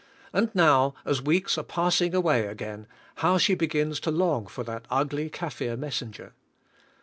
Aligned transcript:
And 0.33 0.49
now 0.55 0.95
as 1.05 1.21
weeks 1.21 1.59
are 1.59 1.63
passing 1.63 2.13
awa}^ 2.13 2.49
again, 2.49 2.87
how 3.17 3.37
she 3.37 3.53
begins 3.53 3.99
to 3.99 4.09
long 4.09 4.47
for 4.47 4.63
that 4.63 4.87
ugly 4.89 5.29
Kafir 5.29 5.77
messenger! 5.77 6.33